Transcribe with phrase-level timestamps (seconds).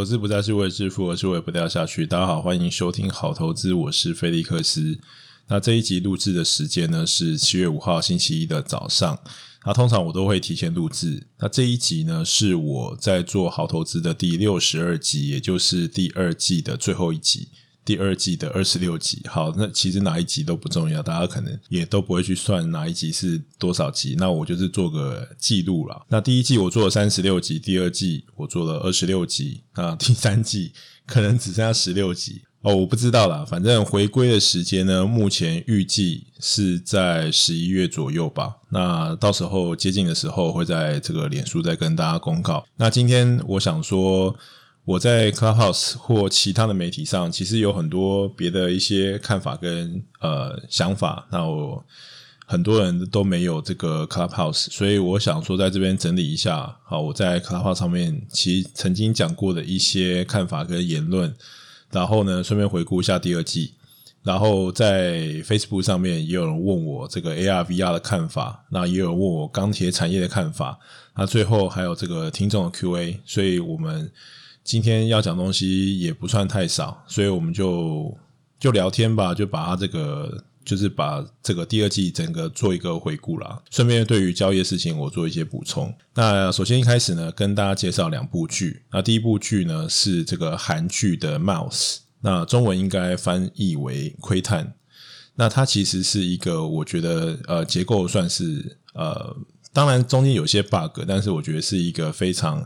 [0.00, 2.06] 投资不再是为了致富，而是为了不掉下去。
[2.06, 4.98] 大家好，欢迎收听好投资，我是菲利克斯。
[5.48, 9.18] 那这一集录制的时间呢是七月五号星期一的早上。
[9.66, 11.26] 那通常我都会提前录制。
[11.38, 17.48] 那这一集呢是我在做好投资的第六十二集，也就是第二季的最后一集。
[17.84, 24.14] 第二季的二十六集，好，那其实哪一集都不重要，大家可能也都不会去算哪一集是多少集。
[24.18, 26.00] 那我就是做个记录啦。
[26.08, 30.72] 那第一季我做了三十六集，第二季我做了二十六集，那第三季
[31.06, 33.44] 可能只剩下十六集哦，我不知道啦。
[33.44, 38.56] 反正回归的时间呢，目前预计是在十一月左右吧。
[38.70, 42.64] 那到时候接近的时候，会在这个脸书再跟大家公告。
[42.76, 44.36] 那今天我想说。
[44.86, 51.28] 我在 Clubhouse 或其他的媒体上，其实有很多别的一些看法跟呃想法。
[51.30, 51.84] 那我
[52.46, 56.76] 很多人都没有这个 Clubhouse，所以我想说在这边整理一下。
[56.84, 61.32] 好，我在 Clubhouse 上面其曾经讲过的一些看法跟言论，
[61.92, 63.74] 然后呢，顺便回顾一下第二季。
[64.22, 70.78] 然后在 Facebook 上面也有人问我这个 AR VR 的看法，那也有人问我钢铁产业的看法。
[71.14, 74.10] 那最后还有这个听众的 QA，所以我们。
[74.62, 78.16] 今天要讲东西也不算太少，所以我们就
[78.58, 83.60] 就聊天吧，就把它这个就是把这个第二季整个做一个回顾啦。
[83.70, 85.92] 顺便对于交易的事情我做一些补充。
[86.14, 88.82] 那首先一开始呢，跟大家介绍两部剧。
[88.92, 94.66] 那第一部剧呢是这个韩剧的《Mouse》，那中文应该翻译为《窥探》。
[95.34, 99.34] 那它其实是一个我觉得呃结构算是呃，
[99.72, 102.64] 当然中间有些 bug，但是我觉得是一个非常。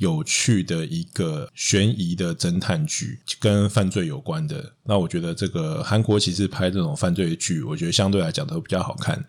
[0.00, 4.72] 有趣的一个悬疑的侦探剧，跟犯罪有关的。
[4.84, 9.22] 那我觉得这个韩国其实拍这种犯罪剧，我觉得相对来讲都比较好看。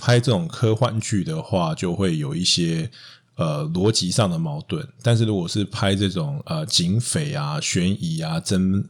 [0.00, 2.88] 拍这种科幻剧的话，就会有一些
[3.34, 4.86] 呃逻辑上的矛盾。
[5.02, 8.84] 但是如果是拍这种呃警匪啊、悬疑啊、侦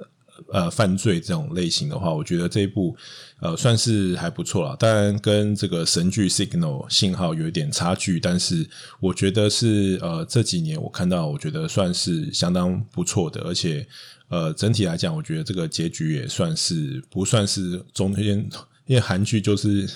[0.52, 2.96] 呃犯罪这种类型的话，我觉得这一部。
[3.40, 8.66] 呃，算是还不错了，当然跟这个神剧 Signal 信号有一点差距，但是
[9.00, 13.86] 我觉得是呃这几年我看到，我觉得算是相当不错的，而且
[14.28, 18.48] 呃整体来讲，我觉得这个结局也算是不算是中间。
[18.86, 19.88] 因为韩剧就是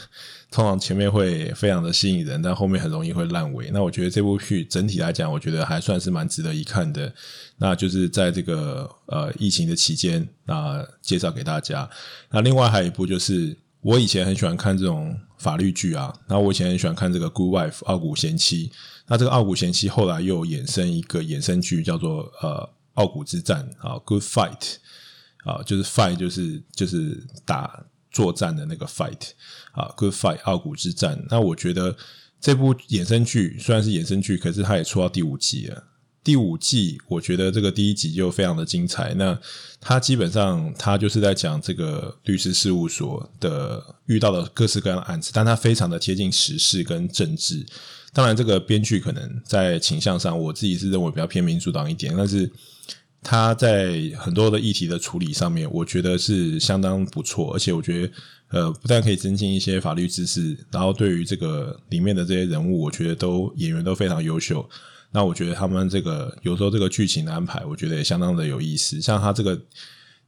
[0.50, 3.70] 通常前面会非常的吸引人，但后面很容易会烂尾。
[3.70, 7.12] 那我觉得这部剧整体来讲，我觉得还算是蛮值得一看的。
[7.58, 11.88] 那就是在这个呃疫情的期间，那介绍给大家。
[12.30, 18.72] 那另外还有一部就是我以前很喜欢看这种法律剧啊，那我以前很喜欢看这个《Good Wife》傲骨贤妻。
[19.06, 24.60] 那这个傲骨贤妻后来又衍生一个衍生剧，叫做呃傲骨之战啊，《Good Fight》
[25.44, 27.84] 啊，就是 Fight 就是就是打。
[28.18, 29.30] 作战的那个 fight
[29.70, 31.24] 啊，good fight，傲骨之战。
[31.30, 31.96] 那我觉得
[32.40, 35.84] 这部衍生剧虽然是衍生剧，可是它也出到第五季了。
[36.24, 39.14] 第五季我觉得这个第一集就非常的精彩。
[39.14, 39.38] 那
[39.80, 47.64] 它基本上它就是在讲这个律师事务所的遇到的各式各样的案子，但它非常的贴近时事跟政治。
[48.12, 52.50] 当然，这个编剧可能在倾向上，我自己是认为比较偏民主党一点，但是。
[53.30, 58.12] 他在很多的议题的处理上面，我觉得是相当不错，而且我觉得，
[58.48, 64.66] 呃，不但可以增进一些法律知识，然后对于这个里面的这些人物，我觉得都演员都非常优秀。
[65.10, 68.98] 那我觉得他们这个有时候这个剧情的安排，我觉得也相当的有意思。
[68.98, 69.60] 像他这个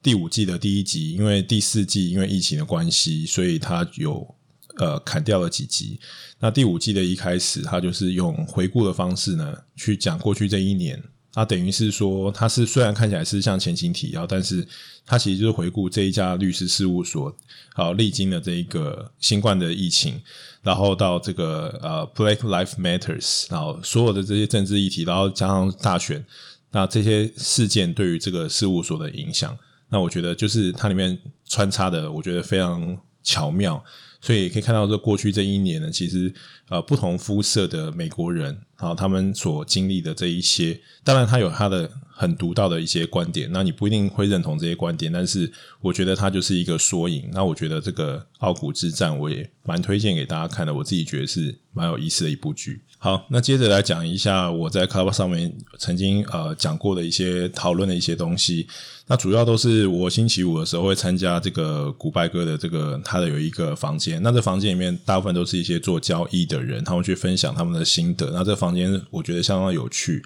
[0.03, 4.35] 第五季的第一集，因为第四季因为疫情的关系，所以他有
[4.77, 5.99] 呃砍掉了几集。
[6.39, 11.03] 那第五季的一开始，他就是用回顾的方式呢，去讲过去这一年。
[11.35, 14.67] 那等于是说，它是虽然看起来是像前情提要，但是
[15.07, 17.33] 它其实就是回顾这一家律师事务所，
[17.73, 20.21] 好历经了这一个新冠的疫情，
[20.61, 26.25] 然后到这个呃 Black Lives Matters，然后所有的这些政治议题，然后加上大选，
[26.73, 29.57] 那这些事件对于这个事务所的影响，
[29.89, 31.17] 那我觉得就是它里面
[31.47, 33.83] 穿插的，我觉得非常巧妙。
[34.21, 36.33] 所以可以看到，这过去这一年呢，其实
[36.69, 45.51] 呃不同肤色的美国人啊，他们所经历的这一些，当然他有他的很独到的一些观点，那你不一定会认同这些观点，但是
[45.81, 47.31] 我觉得它就是一个缩影。
[47.33, 52.83] 那我觉得这个《傲骨之战》我也蛮推荐给大家看的，我自己觉得是蛮有意思的一部剧。
[52.99, 58.67] 好，那接着来讲一下我在 Club 上面曾经呃讲过的一些讨论的一些东西。
[59.07, 64.21] 那主要都是我星期五的时候会参加这个古拜哥的这个他的有一个房间。
[64.23, 68.31] 那这房间里面大部分都是一些做交易的人，他们去分享他们的心得。
[68.31, 70.23] 那这房间我觉得相当有趣。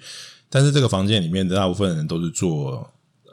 [0.55, 2.89] 但是这个房间里面的大部分人都是做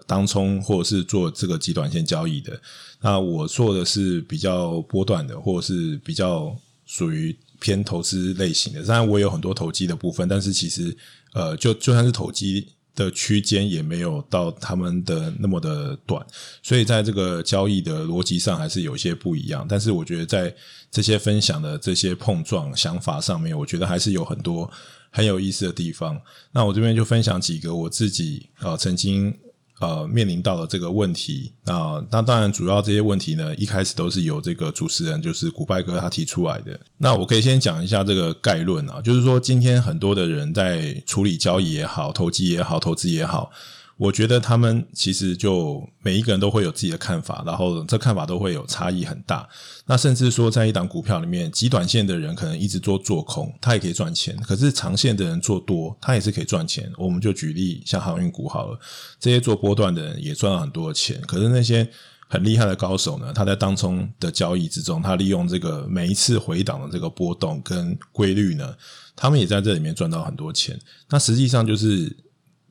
[0.08, 2.60] 当冲或者是做这个极短线交易的。
[3.00, 6.52] 那我做的是比较波段的，或者是比较
[6.84, 7.36] 属于。
[7.64, 10.92] 偏投资类型的，当然我有很多投机的部分，但是其实
[11.32, 16.26] 呃，就就算是投机的区间也没有到他们的那么的短，
[16.60, 19.64] 所以在这个交易的逻辑上还是有些不一样。
[19.68, 20.52] 但是我觉得在
[20.90, 24.68] 这些分享的这些碰撞想法上面，我觉得还是有很多
[25.12, 26.20] 很有意思的地方。
[26.50, 29.32] 那我这边就分享几个我自己啊曾经。
[29.80, 36.78] 呃，面临到的这个问题，那那当然，主要这些问题呢，一开始都是由这个主持人，就是古拜哥他提出来的。
[36.98, 43.50] 那我可以先讲一下这个概论啊，就是说，今天很多的人在处理交易也好，投机也好，投资也好。
[43.98, 49.48] 我觉得他们其实就每一个人都会有自己的看法，然后这看法都会有差异很大。
[49.86, 56.90] 那甚至说，在一档股票里面，极短线的人可能一直做做空，他也可以赚钱；可是长线的人做多，他也是可以赚钱。
[56.98, 58.80] 我们就举例像航运股好了，
[59.20, 61.20] 这些做波段的人也赚了很多的钱。
[61.28, 61.88] 可是那些
[62.28, 68.74] 很厉害的高手呢，他在当冲的交易之中，他利用这个每一次回档的这个波动跟规律呢，
[69.14, 70.76] 他们也在这里面赚到很多钱。
[71.08, 72.16] 那实际上就是。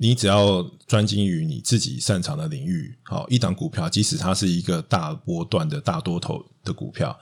[0.02, 7.16] 你只要专精于你自己擅长的领域，好，一档股票，即使它是一个大波段的大多头的股票，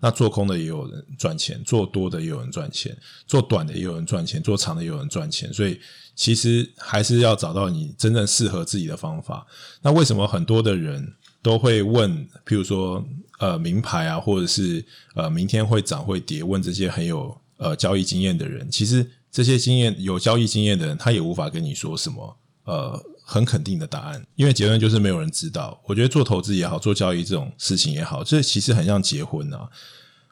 [0.00, 2.96] 那做空的也有人赚钱，做多的也有人赚钱，
[3.26, 5.52] 做短的也有人赚钱，做长的也有人赚钱。
[5.52, 5.78] 所以
[6.14, 9.46] 其实还是要找到你真正适合自己的方法。
[9.82, 11.06] 那为什么很多的人
[11.42, 13.06] 都会问，譬如说
[13.40, 14.82] 呃名牌啊，或者是
[15.14, 19.06] 呃明天会涨会跌，问这些很有呃交易经验的人，其实。
[19.32, 25.80] 这些经验有交易经验的人，他也无法跟你说什么呃很肯定的答案，因为结论就是没有人知道。
[25.86, 29.66] 我觉得做投资也好，做交易这种事情也好，这其实很像结婚啊，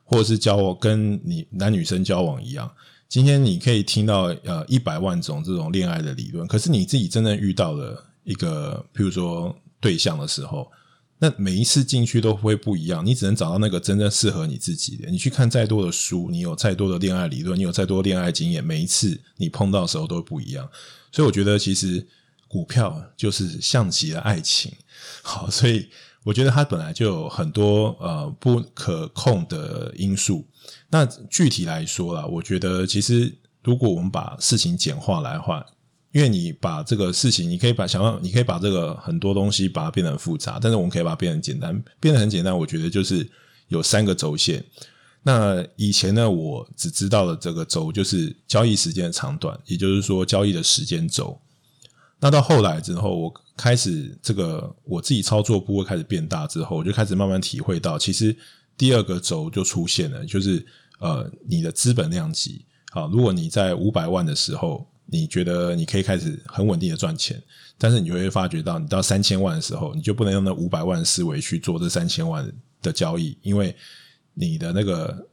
[0.05, 2.71] 或者是交往，跟你男女生交往一样。
[3.09, 10.71] 今天你可以听到呃一百万种这种恋爱的理论，可是你自己真正遇到了一个，譬如说对象的时候。
[11.23, 15.11] 那每一次进去都会不一样，你只能找到那个真正适合你自己的。
[15.11, 20.67] 你去看再多的书，你有再多的恋爱理论，你有再多恋爱经验，每一次你碰到的时候都不一样。
[21.13, 22.07] 所以我觉得，其实
[22.49, 24.73] 股票就是像极了爱情。
[25.21, 25.89] 好，所以
[26.25, 30.47] 我觉得它本来就有很多呃不可控的因素。
[30.89, 35.67] 那具体来说啦，我觉得其实如果我们把事情简化来的话。
[36.13, 42.57] 因为你把这个事情，你可以把想要，你可以把这个很多东西把它变得很复杂，但是我们可以把它变得简单，变得很简单。
[42.57, 43.25] 我觉得就是
[43.69, 44.65] 有三个轴线。
[45.23, 51.41] 那以前呢，我只知道了这个轴就是交易时间的长短，也就是说交易的时间轴。
[52.19, 58.37] 那到后来之后，我开始这个我自己操作部位开始变大之后，我就开始慢慢体会到，其实
[58.77, 60.67] 第二个轴就出现了，就是
[60.99, 62.65] 呃你的资本量级。
[62.91, 64.90] 好，如果你在五百万的时候。
[65.11, 67.43] 你觉得你可以开始很稳定的赚钱，
[67.77, 73.75] 但是你就会发觉到，你到三千万的时候，你就不能用那五百万思维去做这三千万的交易，因为
[74.35, 75.27] 你的那个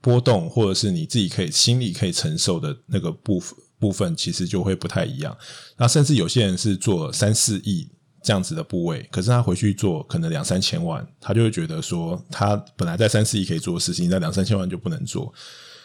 [0.00, 5.36] 波动，或者是你自己可以心里可以承受的那个部分部分，其实就会不太一样。
[5.76, 7.88] 那甚至有些人是做三四亿
[8.22, 15.34] 这样子的部位，可是他回去做可能两三千万，他就会觉得说，他本来在三四亿可以做的事情，在两三千万就不能做。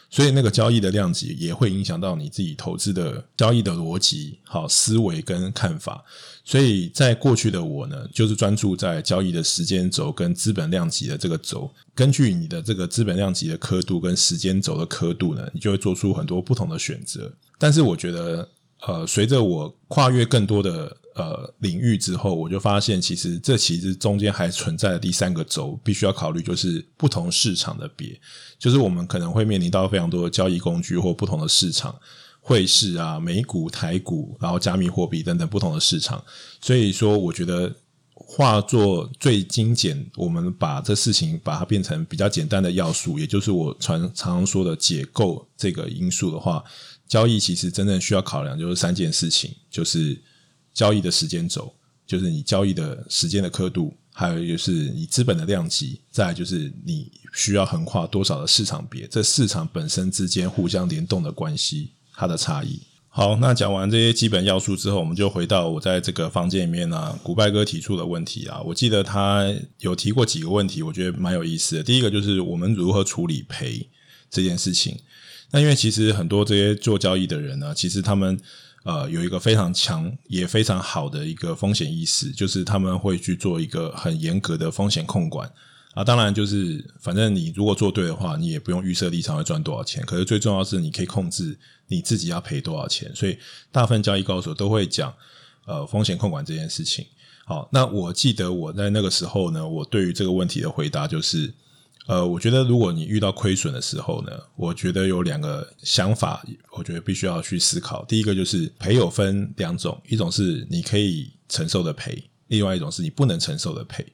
[0.09, 6.03] 所以那个交易的量级也会影响到你自己投资的交易的逻辑、好思维跟看法。
[6.43, 11.69] 所以在过去的我呢，就是专注在交易的时间轴跟资本量级的这个轴。
[11.93, 17.31] 根据你的这个资本量级的刻度跟时间轴的刻度呢，你就会做出很多不同的选择。
[17.57, 18.49] 但是我觉得，
[18.87, 20.95] 呃，随着我跨越更多的。
[21.17, 28.21] 呃，领域之后，我就发现，其实这其实中间还存在的第三个轴，必须要考虑，就是不同市场的别，
[28.59, 31.99] 就是我们可能会面临到非常多的交易工具或不同的市场，
[32.39, 36.23] 汇市啊、美股、台股，然后加密货币等等不同的市场。
[36.61, 37.75] 所以说，我觉得
[38.13, 46.63] 化作最精简，我们把这事情把它变成比较简单的要素，也就是我常常常说的解构这个因素的话，
[47.07, 50.21] 交易其实真正需要考量就是三件事情，就是。
[50.77, 51.73] 交易的时间轴，
[52.05, 62.79] 就是你交易的时间的刻度，还有就是你资本的量级，再就是你需要横跨多少的市场别，这市场本身之间互相联动的关系，它的差异。
[63.09, 71.83] 好，那讲完这些基本要素之后，我们就回到我在这个房间里面呢、古拜哥提出的问题啊，我记得他有提过几个问题，我觉得蛮有意思的。
[71.83, 73.89] 第一个就是我们如何处理赔
[74.29, 74.95] 这件事情。
[75.49, 78.39] 那因为其实很多这些做交易的人呢，其实他们。
[78.87, 85.51] 呃，有一个非常强也非常好的一个风险意识，就是他们会去做一个很严格的风险控管
[85.93, 86.05] 啊。
[86.05, 90.01] 当然，就是反正你如果做对的话，你也不用预设立场会赚多少钱。
[90.05, 93.13] 可是最重要是，你可以控制你自己要赔多少钱。
[93.13, 93.37] 所以，
[93.73, 95.13] 大部分交易高手都会讲
[95.65, 97.05] 呃风险控管这件事情。
[97.43, 101.53] 好，那我记得我在那个时候呢，我对于这个问题的回答就是。
[102.07, 108.05] 呃，我觉得如果你遇到亏损的时候呢，我觉得有两个想法，我觉得必须要去思考。
[108.05, 114.05] 第一个就是赔有分两种，一种是你可以承受的赔，另外一种是你不能承受的赔。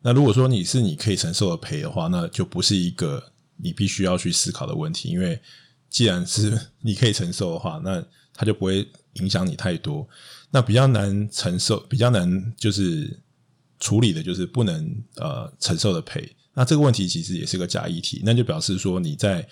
[0.00, 3.22] 那如果说你是你可以承受的赔的话，那就不是一个
[3.56, 5.38] 你必须要去思考的问题，因为
[5.90, 10.08] 既然是 你可以承受的话，那它就不会影响你太多。
[10.50, 13.20] 那比较难承受，比较难就是
[13.80, 16.26] 处理的，就是不能呃承受的赔。
[16.54, 19.46] 那这个问题其实也是个假议题，那就表示说你在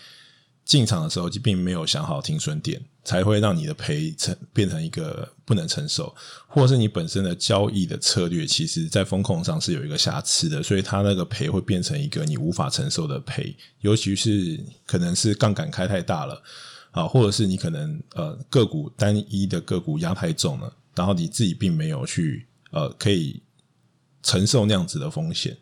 [0.65, 6.15] 进场的时候就并没有想好停损点，才会让你的赔成变成一个不能承受，
[6.47, 16.41] 或者是你本身的交易的策略，其实在风控上是有一个瑕疵的，所以它那个赔会变成一个你无法承受的赔，尤其是可能是杠杆开太大了
[16.93, 23.43] 啊，或者是你可能呃个股单一的个股压太重了，然后你自己并没有去呃可以
[24.23, 25.59] 承受那样子的风险。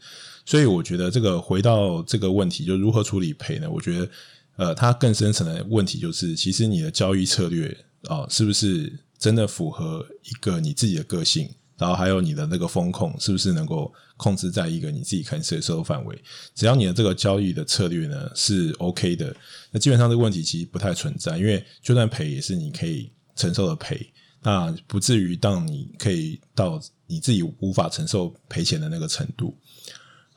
[0.50, 3.70] 所以我觉得这个回到这个问题，就如何处理赔呢？
[3.70, 4.10] 我觉得，
[4.56, 7.68] 呃，它更深层的问题就是，其实你的交易策略
[8.08, 11.48] 啊，是不是真的符合一个你自己的个性？
[11.78, 16.20] 然后还有你的那个风控，是不是能够控制在一个你自己可以承受范围？
[16.52, 19.32] 只要你的这个交易的策略呢是 OK 的，
[19.70, 24.04] 那基本上这个问题其实不太存在，因为就算赔也是你可以承受的赔，
[24.42, 29.56] 那不至于当你可以到你自己无法承受赔钱的那个程度。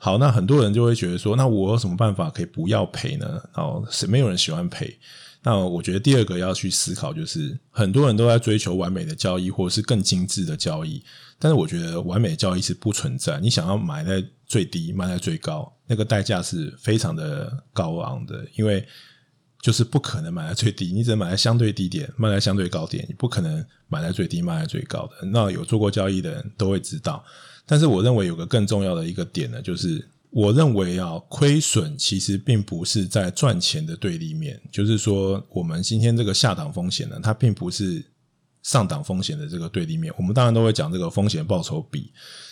[0.04, 3.26] 好，那很多人就会觉得说，那我有什么办法可以不要赔呢？
[3.56, 4.94] 然后是没有人喜欢赔。
[5.42, 11.02] 那我觉得第二个要去思考，就是很多人都在追求完美的交易，或者是更精致的交易。
[11.38, 13.40] 但是我觉得完美的交易是不存在。
[13.40, 18.86] 你想要买在最低，卖在最高，那个代价是非常的高昂的，因为
[19.62, 25.26] 就是不可能买在最低，你只能买在相对低点，卖在相对高点，你不可能买在最低，卖在最高的。
[25.28, 27.24] 那有做过交易的人都会知道。
[27.66, 38.04] 但是我认为有个更重要的一个点呢，就是我认为啊，亏损其实并不是在赚钱的对立面，就是说我们今天这个下档风险呢，它并不是
[38.62, 40.12] 上档风险的这个对立面。
[40.18, 42.10] 我们当然都会讲这个风险报酬比，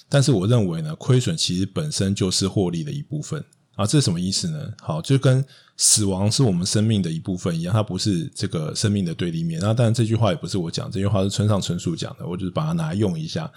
[0.08, 3.84] 但是我认为呢，亏损其实本身就是获利的一部分啊。
[3.84, 4.72] 这是什么意思呢？
[4.80, 5.44] 好，就跟
[5.76, 9.60] 死亡是我们生命的一部分一样，它不是这个生命的对立面。
[9.60, 13.50] 那当然这句话也不是我讲，这句话是村上春树讲的，我就是把它拿来用一下。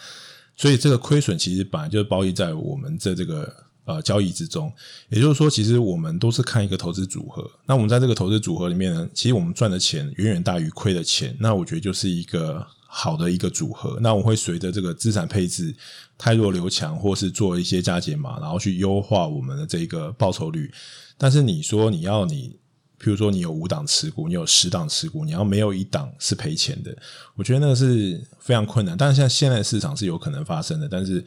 [0.58, 3.54] 所以这个亏损其实本来就是包含在我们的这个
[3.86, 4.72] 呃交易之中，
[5.10, 7.50] 也就是说，其实我们都是看一个投资组合。
[7.66, 11.36] 那我们在这个投资组合里面呢，其实我们赚的钱远远大于亏的钱。
[11.40, 13.98] 那我觉得就是一个好的一个组合。
[14.02, 15.76] 那我会随着这个资产配置
[16.18, 20.72] 太弱留强，或是做一些加减码，然后去优化我们的这个报酬率。
[21.18, 22.58] 但是你说你要你。
[22.98, 26.96] 比如说，你有五档持股，你有十档持股，你要没有一档是赔钱的，
[27.36, 28.98] 我觉得那个是非常困难。
[28.98, 31.24] 但是像现在市场是有可能发生的，但是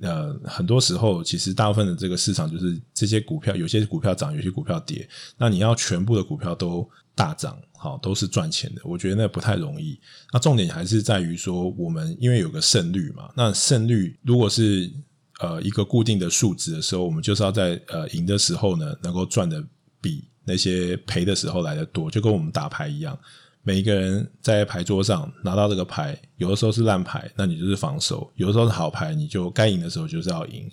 [0.00, 5.08] 呃，很多时候其实大部分的这个市场就是这些股票，有些股票涨，有些股票跌。
[5.38, 10.00] 那你要全部的股票都大涨，好，都是赚钱的，我觉得那不太容易。
[10.32, 14.90] 那重点还是在于说，我们因为有个胜率嘛，那胜率如果是
[15.38, 19.62] 呃一个固定的数值的时候，我们就是要在呃赢的时候呢，能够赚的
[20.00, 20.24] 比。
[20.44, 23.16] 那些赔的时候来的多，就跟我们打牌一样，
[23.62, 30.68] 每一个人在牌桌上拿到这个牌，有的时候是烂牌，那你就是防守；有的时候是好牌，你就该赢的时候就是要赢。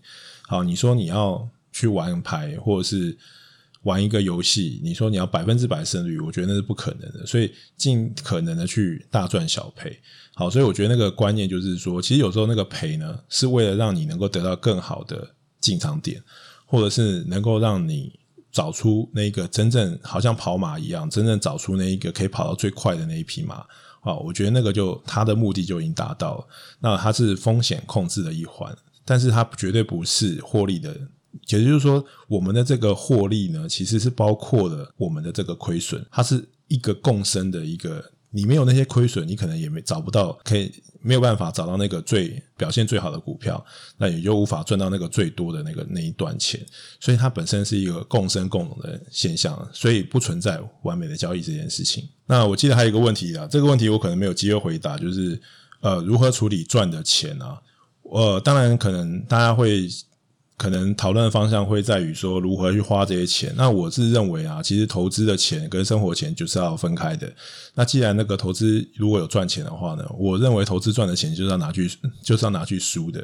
[0.47, 3.15] 好，你说你要去玩牌，或者是
[3.83, 7.23] 玩一个游戏，你说你要百分之百胜率，我觉得那是不可能的。
[7.27, 9.95] 所以尽可能的去大赚小赔。
[10.33, 15.29] 好，所以我觉得那个观念就是说，其实有时候那个赔呢，是为了让你能够得到更好的
[15.61, 16.19] 进场点，
[16.65, 18.18] 或者是能够让你。
[18.51, 23.65] 找出那个真正好像跑马一样，真正找出那一个可以跑到最快的那一匹马
[24.01, 24.13] 啊！
[24.15, 26.47] 我觉得那个就他的目的就已经达到了。
[26.79, 28.75] 那它是风险控制的一环，
[29.05, 30.95] 但是它绝对不是获利的。
[31.49, 38.03] 也就是说，我们的这个获利呢，其实是包括了我们的这个亏损，它是一个共生的一个。
[38.31, 40.71] 你没有那些亏损，你可能也没找不到，可以
[41.01, 43.63] 没有办法找到那个最表现最好的股票，
[43.97, 46.59] 那也就无法赚到那个最多的那个那一段钱。
[46.99, 52.07] 所以它本身是一个共生共荣的现象，所以不存在完美的交易这件事情。
[52.25, 55.41] 那我记得还有一个问题啊，这个问题我可能没有机会回答，就是
[55.81, 57.59] 呃，如何处理赚的钱啊？
[58.03, 59.87] 呃，当然可能大家会。
[60.59, 63.53] 可能讨论的方向会在于说如何去花这些钱。
[63.55, 67.31] 那我是认为啊，其实投资的钱跟生活钱就是要分开的。
[67.73, 71.89] 那既然那个投资如果有赚钱的话呢，我认为投资赚的钱就是要拿去
[72.21, 73.21] 就是要拿去输的，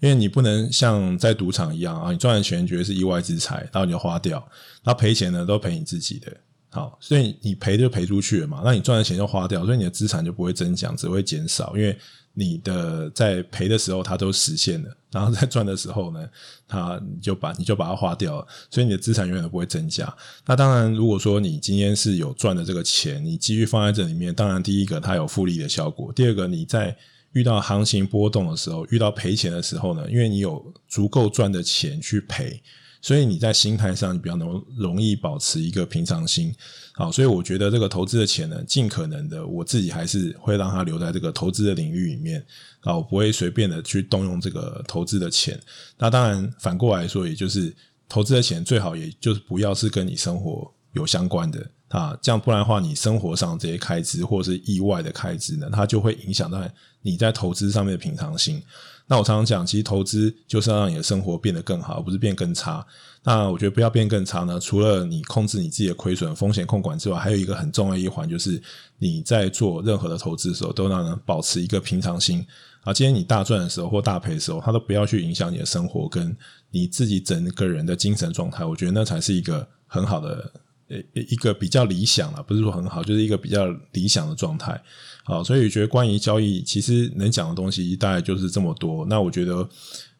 [0.00, 4.46] 因为你不能像在赌场一样啊，你赚的钱觉得是意外之财，然后你就花掉，
[4.84, 6.30] 那赔钱呢都赔你自己的。
[6.68, 11.96] 好，所以你赔就赔出去了嘛，那你赚的钱就花掉，所以你的资产就不会增长，只会减少，因为
[12.34, 16.28] 你的在赔的时候它都实现了， 然后在赚的时候呢，
[16.66, 20.12] 它你就把你就把它花掉了，所以你的资产永远都不会增加。
[20.44, 26.96] 那当然，如果说你今天是有赚的这个钱，你继续放在这里面，当然第一个它有复利的效果，第二个你在
[27.32, 32.60] 遇到行情波动的时候，遇到赔钱的时候呢，因为你有足够赚的钱去赔。
[33.04, 36.54] 所以你在心态上，你比较容容易保持一个平常心，
[36.94, 42.42] 好，所以我觉得这个投资的钱呢，尽可能的，我自己还是会让它留在这个投资的领域里面，
[42.80, 45.60] 啊，我不会随便的去动用这个投资的钱。
[45.98, 47.76] 那当然反过来说，也就是
[48.08, 56.58] 投资的钱最好也就是不要是跟你生活有相关的啊，这样不然的话，你生活上这些开支或是意外的开支呢，它就会影响到
[57.02, 58.62] 你在投资上面的平常心。
[59.06, 62.84] 那我常常讲，其实投资就是要让你的生活变得更好，而不是变更差。
[63.22, 68.60] 那我觉得不要变更差呢，除了你控制你自己的亏损、风险控管之外，还有一个很重要一环，就是
[68.98, 72.46] 你在做任何的投资的时候，都让人保持一个平常心
[72.82, 72.92] 啊。
[72.92, 76.34] 今天你大赚的时候或大赔的时候，它都不要去影响你的生活跟
[76.70, 78.64] 你自己整个人的精神状态。
[78.64, 80.52] 我觉得那才是一个很好的。
[80.86, 84.78] 呃，一个比较理想了，不是说很好，就是一个比较理想的状态。
[85.24, 89.04] 好，所以我觉得关于交易，其实能讲的东西大概就是这么多。
[89.06, 89.68] 那我觉得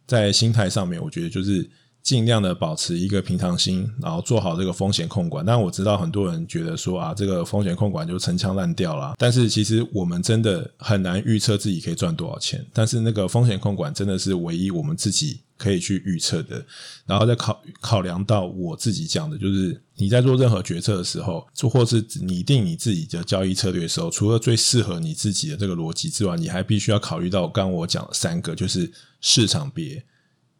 [0.06, 1.70] 在心态上面，我觉得就是。
[2.04, 5.42] 尽量的保持一个平常心，然后做好这个风险控管。
[5.42, 9.14] 但我知道很多人觉得说啊，这个风险控管就陈腔滥调啦。
[9.18, 12.62] 但是其实我们真的很难预测自己可以赚多少钱。
[12.75, 16.62] 但是那个风险控管真的是唯一我们自己可以去预测的。
[17.06, 28.92] 然后再考考量到我自己讲的，就是你在做任何决策的时候，就或是拟定你自己的交易策略的时候，除了最适合你自己的这个逻辑之外，你还必须要考虑到刚刚我讲的三个，就是
[29.23, 30.04] 市场别。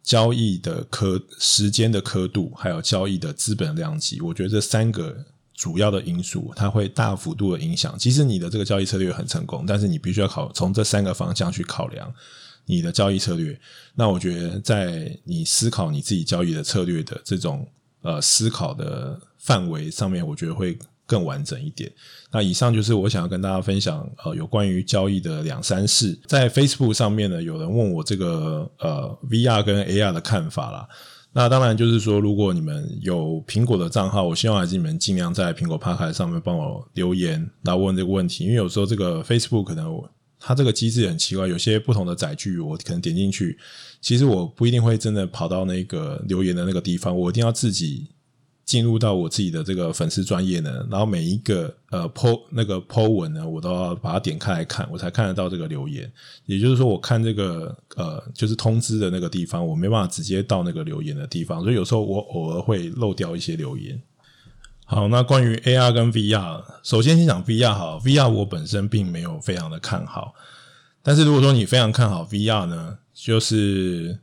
[0.05, 7.97] 交易的刻时间的刻度，还有交易的资本量级，我觉得这三个主要的因素，它会大幅度的影响。
[7.97, 12.13] 其实你的这个交易策略很成功，但是你必须要考从这三个方向去考量
[12.65, 13.59] 你的交易策略。
[13.95, 17.67] 那我觉得，在你思考你自己交易的策略的这种
[18.01, 20.77] 呃思考的范围上面，我觉得会。
[21.05, 21.91] 更完整一点。
[22.31, 26.19] 那以上就是我想要跟大家分享呃有关于交易的两三事。
[26.25, 30.87] 在 Facebook 上面呢，有人问我这个呃 VR 跟 AR 的看法啦。
[31.31, 38.45] 那当然就是说，如果你们有苹果的账号，我希望还是你们尽量在苹果 Podcast 上面帮我留言，来问这个问题。
[38.45, 40.01] 因为有时候这个 Facebook 可能
[40.39, 43.57] 它这个机制很奇怪，有些不同的载具，我可能点进去，
[43.99, 48.07] 其实我不一定会真的跑到那个留言的那个地方，我一定要自己。
[48.65, 56.11] 进入到我自己的这个粉丝专页呢，然后每一个呃 po 那个 po 文呢，我都要把它点开来看，我才看得到这个留言。
[56.47, 64.01] 也就是说，我看这个呃就是通知的那个地方，我没办法直接到那个留言的地方，所以有时候我偶尔会漏掉一些留言。
[64.85, 70.33] 好，那关于 AR 跟 VR，首先先讲 VR 好，VR 我本身并没有非常的看好，
[71.03, 74.19] 但是如果说你非常看好 VR 呢，就是。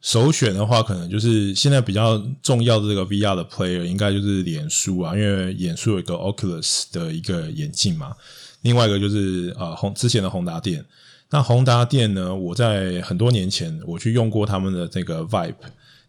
[0.00, 8.14] 首选的话，可能就是现在比较重要的这个 VR 的 player，应该就是脸书啊，因为脸书有一个 Oculus 的一个眼镜嘛。
[8.62, 10.84] 另外一个就是啊，宏之前的宏达电。
[11.30, 15.54] 那宏达电呢，我在很多年前我去用过他们的这个 Vibe。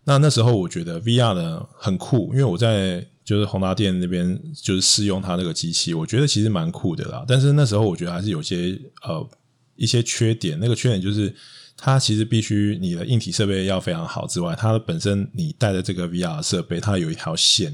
[0.03, 7.25] 那那时候我觉得 VR 呢很酷，因为我在就是宏达电那边就是试用它那个机器，我觉得其实蛮酷的啦。
[7.27, 9.27] 但是那时候我觉得还是有些呃
[9.75, 11.33] 一些缺点，那个缺点就是。
[11.81, 17.73] 它其实必须你的硬体设备要非常好之外，它本身你带的这个 VR 设备，它有一条线，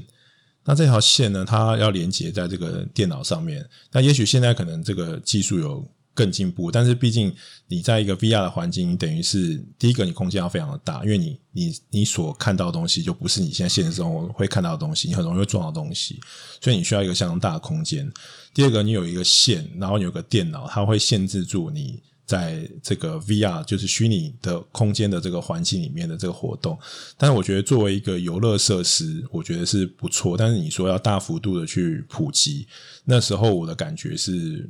[0.64, 3.68] 那这条线呢，它要连接在这个电脑上面。
[3.90, 7.34] 那也许现在可能这个技术有更进步，但是毕竟
[7.66, 16.20] 你在一个 VR 的环境，你等于是第一个，你空间要非常的大，因为你你你所看到的东西就不是你现在现实中会看到的东西，你很容易会撞到东西，
[16.60, 18.10] 所以你需要一个相当大的空间。
[18.54, 22.00] 第二个，你有一个线，然后你有个电脑，它会限制住你。
[22.26, 26.76] 在这个 VR 就是虚拟的空间的这个环境里面的这个活动，
[27.16, 30.36] 但是我觉得作为一个游乐设施，我觉得是不错。
[30.36, 32.66] 但是你说要大幅度的去普及，
[33.04, 34.68] 那时候我的感觉是，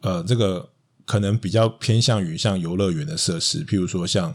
[0.00, 0.68] 呃，这个
[1.06, 4.34] 可能比较偏向于像游乐园的设施，譬如说像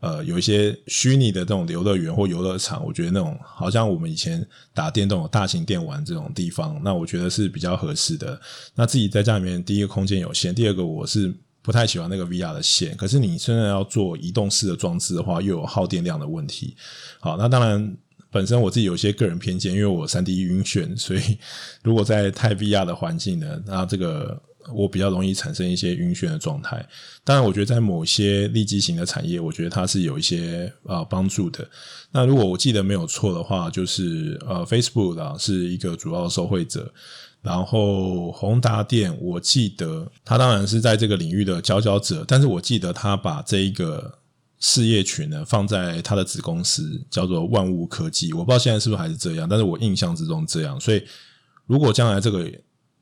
[0.00, 8.40] 呃有一些虚拟的这种游乐园或游乐场，我觉得那种好像我们以前打电动、大型电玩这种地方，那我觉得是比较合适的。
[8.74, 11.34] 那自己在家里面，第一个空间有限，第二个我是。
[11.62, 16.76] 不太喜欢那个 VR 的线，可是你现在要做移动式的装置的话，又有耗电量的问题。
[17.20, 17.96] 好，那当然
[18.30, 21.38] 本身我自己有些个人偏见，因为我三 D 晕眩，所以
[21.84, 24.42] 如果在太 VR 的环境呢，那这个
[24.74, 26.84] 我比较容易产生一些晕眩的状态。
[27.22, 31.64] 当然，我觉得在某些利基型的产业，我觉得它是有一些呃帮助的。
[32.10, 36.92] 那如果我记得没有错的话，就是呃 Facebook 啊是一个主要的受惠者。
[37.42, 44.16] 然后宏达电，我记得他当然是在这个领域的佼佼者，但是我记得他把这一个
[44.60, 50.78] 事业群呢放在他的子公司叫做万物科技，我不知道现在是不是还是这样，但是我印象之中这样。
[50.78, 51.02] 所以
[51.66, 52.48] 如果将来这个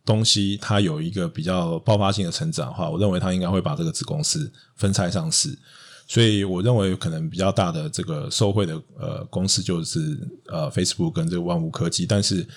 [0.07, 5.55] 东西它有一个比较爆发性的成长的话，我认为他应该会把这个子公司分拆上市。
[6.09, 12.49] 所以我认为可能比较大的这个受惠的呃公司就是呃 Facebook 跟这个万物科技，但是。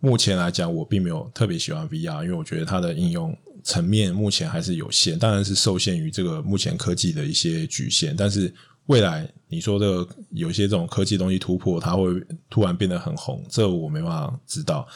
[0.00, 8.16] 目前来讲，我并没有特别喜欢 VR，因为我觉得它的应用层面目前还是有限，当然是受限于这个目前科技的一些局限。
[8.16, 8.52] 但是
[8.86, 12.08] 未来你说这个有些这种科技东西突破，它会
[12.48, 14.88] 突然变得很红，这我没办法知道。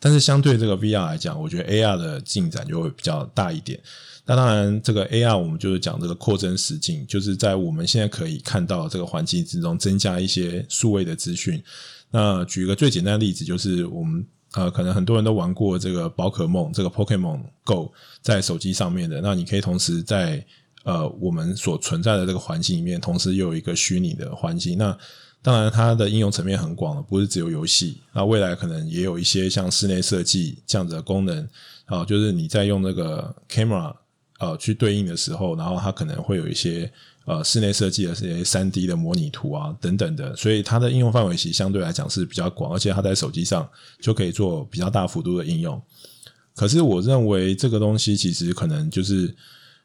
[0.00, 3.80] 但是相对这个 VR 来讲，我觉得 AR 的进展就会比较大一点。
[4.26, 11.62] 那当然，这个 AR 我们就是讲这个扩增实境，就是在我们现在可以看到这个环境之中增加一些数位的资讯。
[12.10, 14.26] 那举一个最简单的例子，就是我们。
[14.54, 19.20] 呃，可能很多人都玩过这个宝可梦，这个 Pokemon Go 在手机上面的。
[19.20, 20.44] 那你可以同时在
[20.84, 24.78] 呃我们所存在的这个环境里面，同时又有一个虚拟的环境。
[24.78, 24.96] 那
[25.42, 28.00] 当然，它的应用层面很广了，不是只有游戏。
[28.12, 31.48] 那未来可能也有一些像室内设计这样子的功能
[31.84, 33.94] 啊，就是你在用那个 camera
[34.38, 36.90] 呃去对应的时候，然后它可能会有一些。
[37.28, 43.68] 呃，室内设计的这些三 D 的模拟图啊，等等的，所以它的应用范围其实相对来讲是比较广，而且它在手机上
[44.00, 45.78] 就可以做比较大幅度的应用。
[46.56, 49.34] 可是我认为这个东西其实可能就是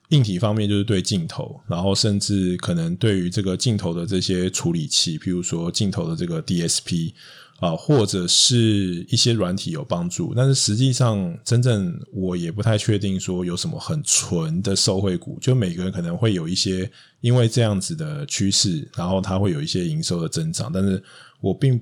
[0.09, 7.11] 硬体方面，就是对镜头，然后甚至可能对于这个镜头的这些处理器，譬如说镜头的这个 DSP。
[7.59, 15.37] 啊，或者是一些软体有帮助，但是实际上，真正我也不太确定说有什么很纯的受惠股。
[15.39, 16.89] 就每个人可能会有一些
[17.21, 21.01] 因为这样子的趋势，然后它会有一些营收的增长，但是
[21.39, 21.79] 我并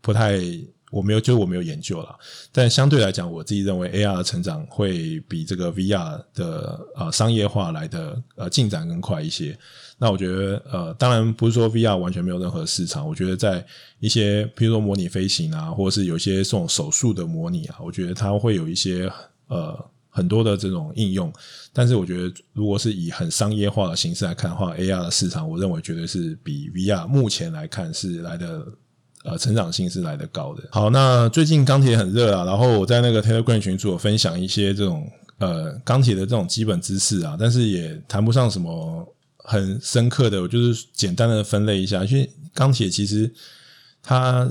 [0.00, 0.40] 不太，
[0.90, 2.18] 我没有，就是我没有研究了。
[2.50, 9.58] 但相对来讲，我自己认为 AR 的成长会比这个 VR 的呃商业化来的呃进展更快一些。
[10.00, 13.06] 那我觉得，呃，当然不是说 VR 完全没有任何市场。
[13.06, 13.64] 我觉得在
[13.98, 19.10] 一些，譬如说模拟飞行啊，或者是有一些这种手术的模拟啊，我觉得它会有一些
[19.48, 19.76] 呃
[20.08, 21.32] 很多的这种应用。
[21.72, 28.64] 但是我觉得，如果是以很商业化的形式来看的话，AR 的市场，我认为绝对是比 VR 目前来看是来的
[29.24, 30.62] 呃成长性是来的高的。
[30.70, 39.14] 好，那最近钢铁很热啊，然后我在那个 Telegram 群组有分享一些这种呃钢铁的这种基本知识啊，但是也谈不上什么。
[39.50, 43.32] 很深刻的，我就是简单的分类一下，因为钢铁其实
[44.02, 44.46] 它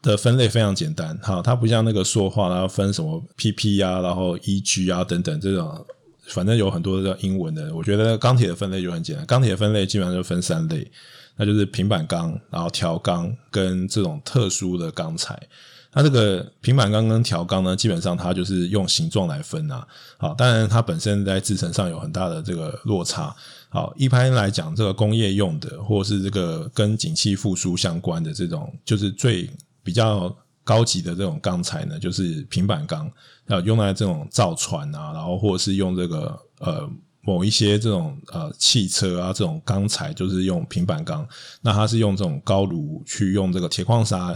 [0.00, 5.84] 的分类非常简单，哈，它不像那个说话，然后分什么 PP 啊，然后 EG 啊等等这种，
[6.28, 7.76] 反正有很多的英文的。
[7.76, 10.90] 我觉得钢铁的分类就很简单，钢铁的分类基本上就分三类，
[11.38, 15.40] 那就是平板钢，然后条钢跟这种特殊的钢材。
[15.90, 19.86] 那这个平板钢跟条钢呢，基本上它就是用形状来分啊，
[20.18, 23.34] 好，当然它本身在制程上有很大的这个落差。
[23.70, 29.48] 好，一般来讲，这个工业用的，或是这个跟景气复苏相关的这种，就是最
[29.82, 33.10] 比较高级的这种钢材呢，就是平板钢，
[33.46, 36.88] 要用来这种造船啊，然后或者是用这个呃
[37.28, 41.28] 某一些这种呃汽车啊这种钢材，就是用平板钢。
[41.60, 44.34] 那它是用这种高炉去用这个铁矿砂、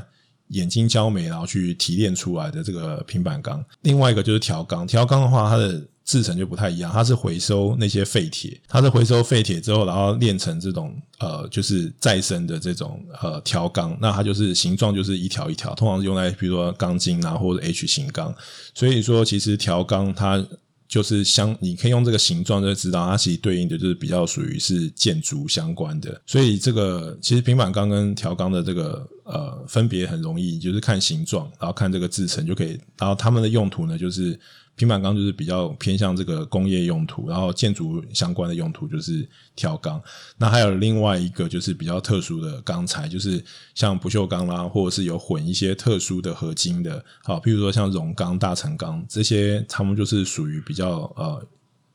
[0.49, 3.65] 冶金焦煤，然后去提炼出来的这个平板钢。
[3.81, 18.35] 另外一个就是条钢，条钢的话，它的制程就不太一样，它是回收那些废铁，它是回收废铁之后，然后炼成这种呃，就是再生的这种呃条钢，那它就是形状就是一条一条，通常是用来比如说钢筋啊或者 H 型钢，
[18.75, 20.45] 所以说其实条钢它
[20.93, 34.39] 就是相，你可以用这个形状就知道它其实对应的就是比较属于是建筑相关的，所以这个其实平板钢跟调钢的这个呃分别很容易，就是看形状，然后看这个制成就可以，然后它们的用途呢就是。
[34.75, 40.03] 平板钢就是比较偏向这个工业用途，然后建筑相关的用途就是条钢。
[40.39, 51.47] 那还有另外一个就是比较特殊的钢材，就是像不锈钢啦，或者是有混一些特殊的合金的，好，譬如说像熔钢、大成钢这些，他们就是属于比较呃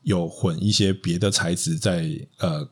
[0.03, 2.69] 有混一些别的材质在呃。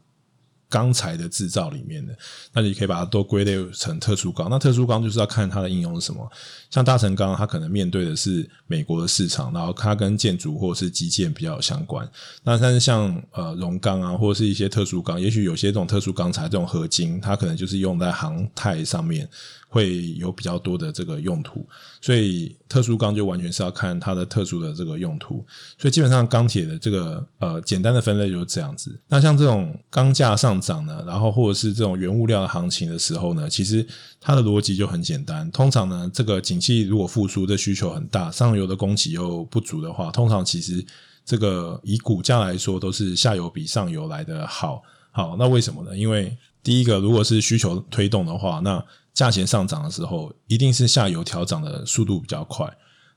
[0.76, 2.14] 钢材的制造里面的，
[2.52, 4.50] 那你可以把它都归类成特殊钢。
[4.50, 6.30] 那特殊钢就是要看它的应用是什么。
[6.70, 12.06] 像大成钢，它可能面对的是美国的市场，然后它跟建筑或者是基建比较相关。
[12.44, 19.30] 那但是像呃熔钢啊，或者是一些特殊钢，也许有些这种特殊钢材这种合金，它可能就是用在航太上面。
[19.76, 21.68] 会有比较多的这个用途，
[22.00, 25.46] 所以特殊钢就完全是要看它的特殊的这个用途。
[25.78, 28.98] 所以基本上钢铁的这个呃简单的分类就是这样子。
[29.10, 33.86] 那像这种钢价上涨呢，然后或者是这种原物料的行情的时候呢，其实
[34.22, 35.52] 它的逻辑就很简单。
[35.52, 40.82] 通常呢，这个景气如果复苏的需求很大，上游的供给又不足的话，通常其实
[41.26, 44.82] 这个以股价来说，都是下游比上游来的好。
[45.12, 45.98] 好，那为什么呢？
[45.98, 52.66] 因为第一个，如果是需求推动的话，那价钱上涨的时候，一定是下游调涨的速度比较快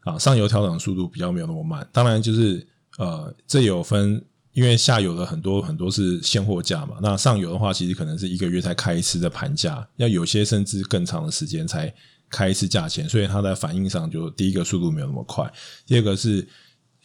[0.00, 1.88] 啊，上游调涨的速度比较没有那么慢。
[1.90, 2.64] 当然，就是
[2.98, 11.92] 呃，这有分，因为下游的很多很多是现货价嘛，那上游的话，其实可能是一个月才开一次的盘价，要有些甚至更长的时间才
[12.28, 15.50] 开一次价钱，所以它在反应上就第一个速度没有那么快，
[15.86, 16.46] 第二个是。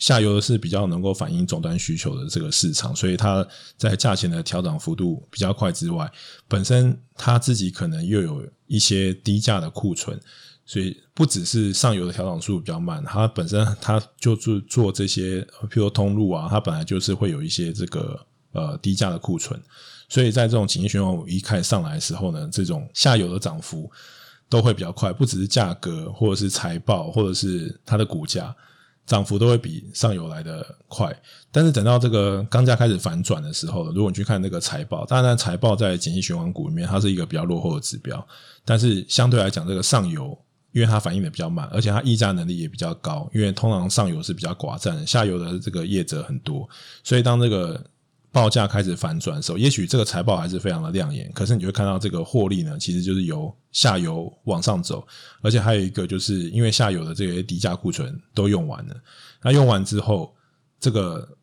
[0.03, 6.11] 下游的是比较能够反映终端需求的这个市场，所以它在价钱的调整幅度比较快之外，
[6.45, 10.19] 本身它自己可能又有一些低价的库存，
[10.65, 18.19] 所以不只是上游的调整速度比较慢，它本身它就是做这些，譬如通路啊，它本来就是会有一些这个
[18.51, 19.57] 呃低价的库存，
[20.09, 23.89] 所以在这种景气循环一开始上来的时候呢，这种下游的涨幅
[24.49, 28.53] 都会比较快，不只是价格，或者是财报，或者是它的股价。
[29.05, 31.13] 涨幅都会比上游来的快，
[31.51, 38.25] 但是等到这个钢价开始反转的时候，如果你去看那个财报，当然财报在景气循环股里面，它是一个比较落后的指标。
[38.63, 40.37] 但是相对来讲，这个上游
[40.71, 46.69] 因为它反应的比较慢，而且它溢价能力也比较高，因为通常上游是比较寡占，下游的这个业者很多，
[47.03, 47.83] 所以当这个。
[48.33, 55.07] 报价开始反转的时候，也许这个财报还是非常的亮眼，可是你就会看到这个获利呢，其实就是由下游往上走，
[55.41, 58.95] 而且还有一个就是因为下游的这些低价库存都用完了，
[59.43, 60.35] 那用完之后，
[60.79, 61.37] 这个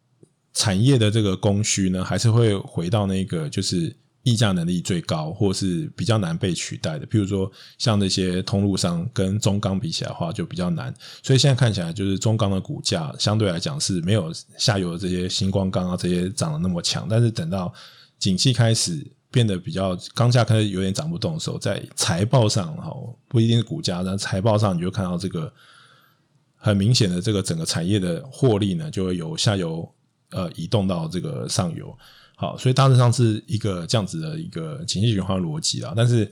[0.52, 3.96] 产业的这个供需呢，还是会回到那个就是。
[4.22, 10.94] 议价能力最高，或是比较难被取代的，譬如说像那些通路商跟中钢比起来的话，就比较难。
[11.22, 17.06] 所以现在看起来，就是中钢的股价相对来讲是没有下游的这些新光钢啊这些涨得那么强。
[17.08, 17.72] 但是等到
[18.18, 22.92] 景气开始变得比较钢价开始有点涨不动的时候，在财报上哈，
[23.26, 25.50] 不一定是股价，但财报上你就看到这个
[26.56, 29.90] 很明显的这个整个产业的获利呢，就会由下游
[30.32, 31.96] 呃移动到这个上游。
[32.40, 35.92] 好，所以大致上是一个这样子的一个情绪循环逻辑啦。
[35.94, 36.24] 但是，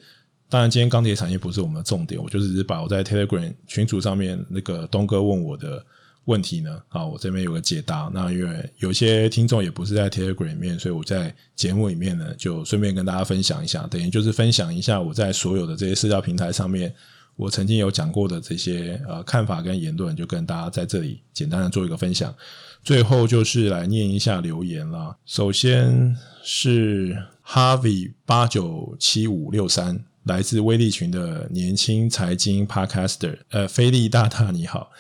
[0.49, 5.85] 当然今天钢铁产业不是我们的重点，我就只是把我在 Telegram 群组上面那个东哥问我的
[6.25, 8.11] 问题呢，啊，我这边有个解答。
[8.15, 16.91] 那因为有些听众也不是在 Telegram 里面，所以我在节目里面呢，就顺便跟大家分享一下，等于就是分享一下我在所有的这些社交平台上面，
[17.39, 22.35] 我曾经有讲过的这些呃看法跟言论，就跟大家在这里简单的做一个分享。
[22.83, 25.17] 最后就是来念一下留言啦。
[25.25, 34.91] 首先是 Harvey 八九七五六三，来自威力群的年轻财经 Podcaster，呃，菲利大大你好，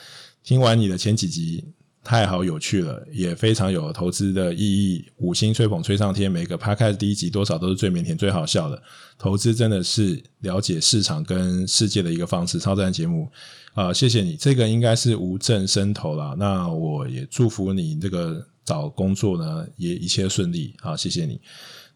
[0.44, 1.64] 听完你的前几集。
[2.04, 5.04] 太好有趣了，也非常有投资的意义。
[5.18, 8.82] 五星吹捧吹上天，每个 p 开的第一集多少都是最腼腆、最好笑的。
[9.18, 12.58] 投资真的是了解市场跟世界的一个方式。
[12.58, 13.30] 超赞节目
[13.74, 14.36] 啊、呃，谢谢你。
[14.36, 16.34] 这个应该是无证生投啦。
[16.38, 20.74] 那我也祝福你这个找工作呢也一切顺利。
[20.80, 21.40] 好，谢谢你。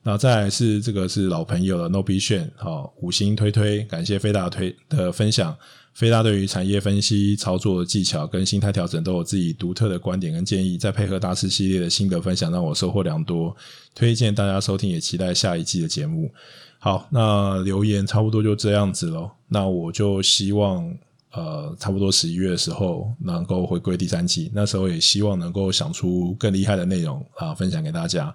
[0.04, 5.56] 那再来是这个是老朋友了，NoBian 好，五星推推，感谢飞大推的分享。
[5.94, 13.54] 菲大对于产业分析、操作技巧跟心态调整都有自己独特的观点跟建议，再配合大师系列的心得分享，让我收获良多。
[13.94, 16.32] 推荐大家收听，也期待下一季的节目。
[16.78, 19.30] 好，那留言差不多就这样子喽。
[19.48, 20.92] 那我就希望，
[21.32, 28.34] 呃，差不多十一月的时候能够回归第三季，那时候也希望能够想出更厉害的内容啊，分享给大家。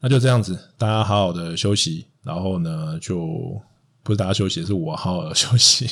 [0.00, 3.60] 那就这样子，大家好好的休息，然后呢就。
[4.02, 5.88] 不是大家休息，是我好好的 休息。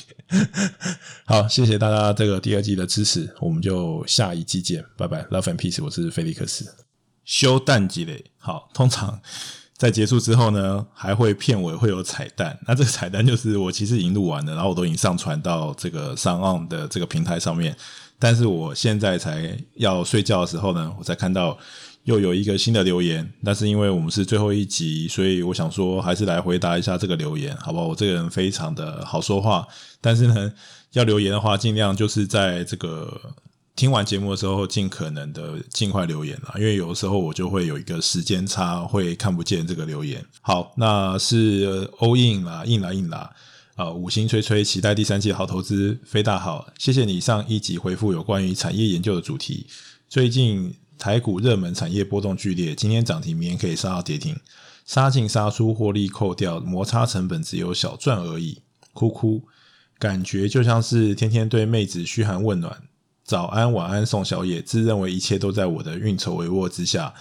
[1.27, 6.65] 好，谢谢大家这个第二季的支持，我们就下一季见，拜拜，Love and Peace，我是菲利克斯。
[7.27, 9.21] 休淡季嘞，好，通常
[9.77, 12.59] 在结束之后呢，还会片尾会有彩蛋。
[12.67, 17.77] 那这个彩蛋就是我其实已经录完了，然后我都已经上传到这个 SoundOn 的这个平台上面，
[18.19, 21.59] 但是我现在才要睡觉的时候呢，我才看到。
[22.09, 27.87] 又有一个新的留言，但是因为我们是最后一集，所以我想说还是来回答一下这个留言，好不好？
[27.87, 29.69] 我这个人非常的好说话，
[30.01, 30.51] 但是呢，
[30.93, 33.21] 要留言的话，尽量就是在这个
[33.77, 40.25] 听完节目的时候，尽可能的尽快留言啦，因为有的时候我就会有一个时间差，会看不见这个留言。
[40.41, 43.31] 好，那是 all in 啦，硬啦硬啦，
[43.77, 49.67] 啊，五星吹吹，期待第三季好投资，飞大好，谢谢你上一集回复有关于产业研究的主题，
[50.09, 50.73] 最近。
[50.99, 54.37] 台股热门产业波动剧烈，今天涨停，明天可以杀到跌停，
[54.85, 59.45] 杀进杀出获利扣掉，摩擦成本只有小赚而已，哭哭。
[59.99, 62.83] 感觉就像是天天对妹子嘘寒问暖，
[63.25, 67.15] 早安晚安送宵夜，自认为一切都在我的运筹帷幄之下，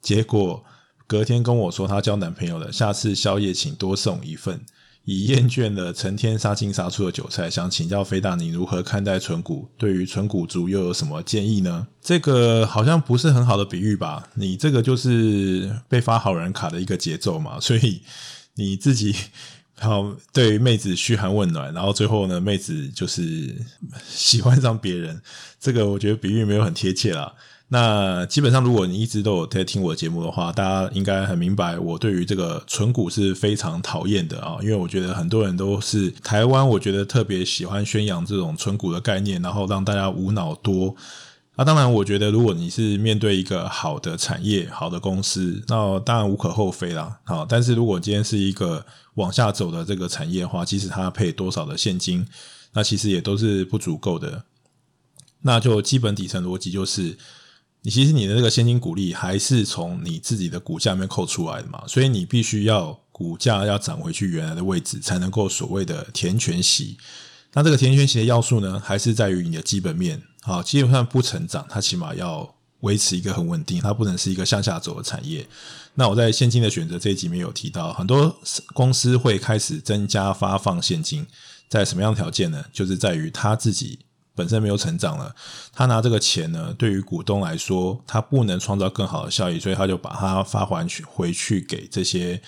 [0.00, 0.64] 结果
[1.06, 4.64] 隔天跟我说她交男朋友了，下次宵夜请多送一份。
[5.04, 9.68] 已厌倦了成天杀进杀出的韭菜，想请教飞大，你如何看待存股？
[9.76, 11.86] 对于存股族又有什么建议呢？
[12.00, 14.26] 这个好像不是很好的比喻吧？
[14.34, 18.00] 你这个就是被发好人卡的一个节奏嘛，所以
[18.54, 19.14] 你自己
[19.78, 23.54] 好对妹子嘘寒问暖，然后最后呢，妹子就是
[24.08, 25.20] 喜欢上别人，
[25.60, 27.34] 这个我觉得比喻没有很贴切啦。
[27.68, 40.94] 那基本上，如果你一直都有在听我节目的话，大家应该很明白，我对于这个存股是非常讨厌的啊，因为我觉得很多人都是台湾，我觉得特别喜欢宣扬这种存股的概念，然后让大家无脑多。
[41.56, 47.18] 那当然，我觉得如果你是面对一个好的产业、好的公司，那当然无可厚非啦。
[47.24, 52.26] 好，但是如果今天是一个往下走的这个产业的话，即使它配多少的现金，
[52.74, 54.44] 那其实也都是不足够的。
[55.40, 57.16] 那就基本底层逻辑就是。
[57.86, 66.96] 你其实你的这个现金股利还是从你自己的股价里面扣出来的嘛，所以你必须要股价要涨回去原来的位置，才能够所谓的填权息。
[67.52, 75.46] 那这个填权息的要素呢，还是在于你的基本面啊，基本上不成长，它起码要维持一个很稳定，它不能是一个向下走的产业。
[75.92, 78.34] 那我在现金的选择这一集里面有提到，很多
[78.72, 81.26] 公司会开始增加发放现金，
[81.68, 82.64] 在什么样的条件呢？
[82.72, 83.98] 就是在于他自己。
[84.36, 85.32] 本身没有成长了，
[85.72, 92.40] 他拿这个钱呢，对于股东来说，他不能创造更好的效益，所以他就把它发还去回去给这些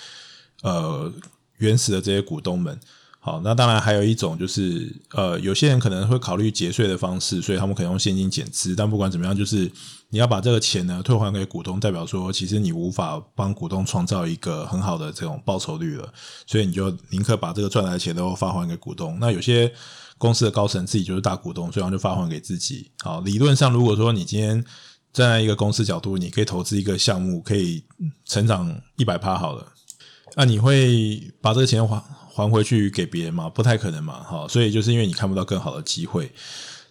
[0.63, 1.13] 呃
[1.59, 2.77] 原始的这些股东们。
[3.21, 8.75] 好，那当然还有一种就是呃，有些人可能会考虑节税的方式，所以他们可能用现金减资。
[8.75, 9.71] 但不管怎么样，就是
[10.11, 16.13] 你要把这个钱呢退还给股东，代表说其实你无法帮股东创造一个很好的这种报酬率了，
[16.47, 19.19] 所以你就宁可把这个赚来的钱都发还给股东。
[19.21, 19.73] 那有些。
[20.19, 22.91] 公司的高层自己就是大股东，所以就发还给自己。
[23.03, 24.65] 好，理论上，如果说你今天
[25.13, 27.85] 站在一个公司角度，你可以投资一个项目，可以
[28.25, 29.67] 成长一百趴好了，
[30.37, 32.03] 那你会把这个钱还
[32.35, 33.49] 还回去给别人吗？
[33.49, 34.23] 不太可能嘛。
[34.23, 36.33] 好，所以就是因为你看不到更好的机会。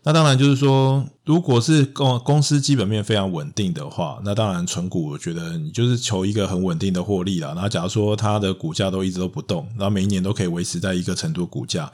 [0.08, 7.54] 那当然就是说，如果是公公司基本面非常稳定的话，那当然存股，我觉得你就是求一个很稳定的获利啦。
[7.56, 11.92] 然后假如说它的股价都一直都不动，然后每一年都可以维持在一个程度股价。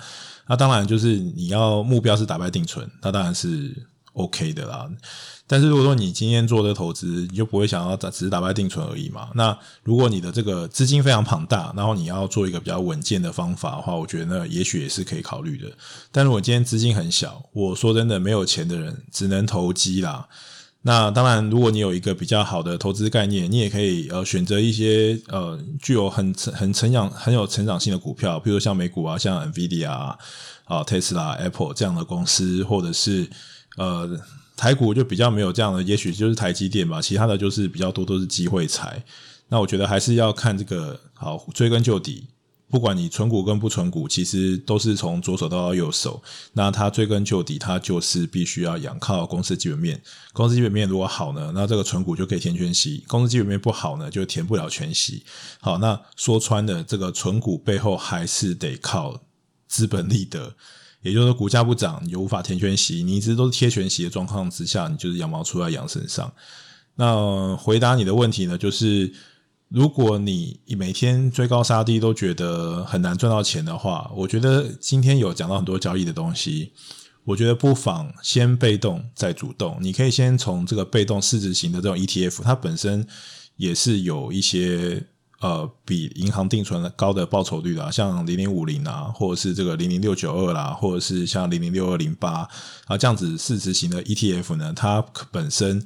[0.52, 3.74] 那当然就是你要目标是打败定存，那当然是
[4.12, 4.86] OK 的啦。
[5.48, 9.30] 但是如果说你今天做的投资，你就不会想要只是打败定存而已嘛。
[9.34, 15.72] 那如果你的这个资金非常庞大，然后你要做一个比较稳健的方法的话，我觉得那也许也是可以考虑的。
[16.12, 20.28] 但如果今天资金很小，我说真的没有钱的人，只能投机啦。
[20.84, 30.18] 那当然，如果你有一个比较好的投资概念，你也可以呃选择一些呃具有很很成长很有成长性的股票，比如像美股啊，像 NVIDIA 啊、
[30.66, 33.30] 啊 Tesla、Apple 这样的公司，或者是
[33.78, 34.10] 呃
[34.58, 39.04] 台股就比较没有这样的，也许就是台积电吧，其他的就是比较多都是机会财。
[39.50, 42.26] 那我觉得还是要看这个好追根究底。
[42.72, 46.24] 不管你存股跟不存股，其实都是从左手到右手。
[46.54, 50.02] 那它追根究底，它就是必须要仰靠公司基本面。
[50.32, 55.24] 公司基本面如果好呢，那这个存股就可以填全息；公司基本面不好呢，就填不了全息。
[55.60, 59.22] 好，那说穿了，这个存股背后还是得靠
[59.68, 60.56] 资本利得，
[61.02, 63.04] 也就是说，股价不涨，你就无法填全息。
[63.04, 66.34] 你一直都是贴全息的状况之下，你就是羊毛出在羊身上。
[66.96, 69.14] 那回答你的问题呢，就是。
[69.72, 76.74] 如果你每天追高杀低都觉得很难赚到钱的话，我觉得今天有讲到很多交易的东西，
[77.24, 79.78] 我觉得不妨先被动再主动。
[79.80, 83.08] 你可以先从这个被动市值型的这种 ETF，它本身
[83.56, 85.08] 也是有一些
[85.40, 92.46] 呃比银行定存高的报酬率的，像零零五零啊，或者是这个零零六九二啦，或者是像零零六二零八
[92.88, 95.82] 啊这样子市值型的 ETF 呢，它本身。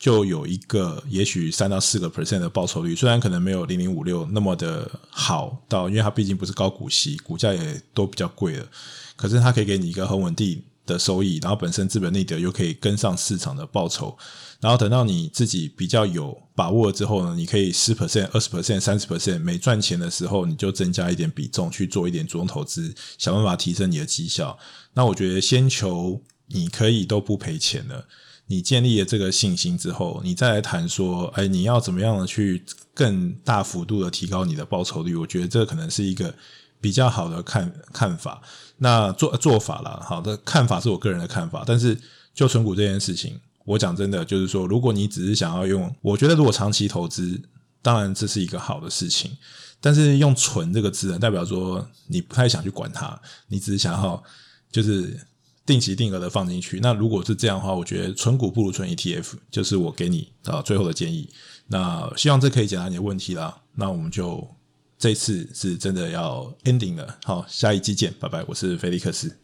[0.00, 8.66] 就有一个也许三到四个 percent 的报酬率，虽然可能没有零零五六那么的好到，因为它毕竟不是高股息，股价也都比较贵了，
[9.14, 14.16] 可是它可以给你一个很稳定的收益，然后本身资本利得又可以跟上市场的报酬，
[14.58, 24.58] 然后等到你自己比较有把握之后呢，你可以十 percent、二十 percent、三十 percent，每赚钱的时候你就增加一点比重去做一点主动投资，想办法提升你的绩效。
[24.94, 28.08] 那我觉得先求你可以都不赔钱了。
[28.50, 32.60] 你建立了这个信心之后，你再来谈说，哎，你要怎么样的去
[32.92, 35.14] 更大幅度的提高你的报酬率？
[35.14, 36.34] 我觉得这可能是一个
[36.80, 38.42] 比较好的看看法。
[38.78, 41.62] 那做做法啦，好的看法是我个人的看法。
[41.64, 41.96] 但是
[42.34, 47.40] 就存股这件事情，我讲真的，就是说，如果你只是想要用，我觉得如果长期投资，
[47.80, 49.30] 当然这是一个好的事情。
[49.80, 54.20] 但是用“存”这个字，代表说你不太想去管它，你只是想要。
[54.72, 55.18] 就是
[55.64, 56.80] 定期定额的放进去。
[56.80, 61.28] 那如果是这样的话，我觉得存股不如存 ETF，就是我给你啊最后的建议。
[61.68, 63.62] 那希望这可以解答你的问题啦。
[63.74, 64.46] 那我们就
[64.98, 69.36] 这次是真的要 ending 了，好，下一集见，拜拜，我是菲利克斯。